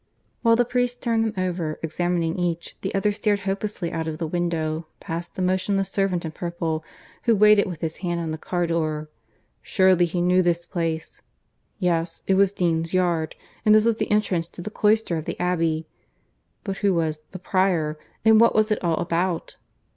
While 0.41 0.55
the 0.55 0.65
priest 0.65 0.99
turned 1.03 1.23
them 1.25 1.33
over, 1.45 1.77
examining 1.83 2.35
each, 2.39 2.75
the 2.81 2.91
other 2.95 3.11
stared 3.11 3.41
hopelessly 3.41 3.91
out 3.91 4.07
of 4.07 4.17
the 4.17 4.25
window, 4.25 4.87
past 4.99 5.35
the 5.35 5.43
motionless 5.43 5.91
servant 5.91 6.25
in 6.25 6.31
purple 6.31 6.83
who 7.25 7.35
waited 7.35 7.67
with 7.67 7.81
his 7.81 7.97
hand 7.97 8.19
on 8.19 8.31
the 8.31 8.39
car 8.39 8.65
door. 8.65 9.11
Surely 9.61 10.05
he 10.05 10.19
knew 10.19 10.41
this 10.41 10.65
place.... 10.65 11.21
Yes; 11.77 12.23
it 12.25 12.33
was 12.33 12.51
Dean's 12.51 12.95
Yard. 12.95 13.35
And 13.63 13.75
this 13.75 13.85
was 13.85 13.97
the 13.97 14.09
entrance 14.09 14.47
to 14.47 14.61
the 14.63 14.71
cloister 14.71 15.17
of 15.17 15.25
the 15.25 15.39
Abbey. 15.39 15.85
But 16.63 16.77
who 16.77 16.95
was 16.95 17.19
"the 17.29 17.37
Prior," 17.37 17.99
and 18.25 18.41
what 18.41 18.55
was 18.55 18.71
it 18.71 18.83
all 18.83 18.97
about? 18.97 19.57